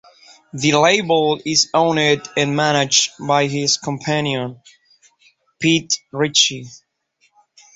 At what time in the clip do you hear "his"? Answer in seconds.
3.45-3.77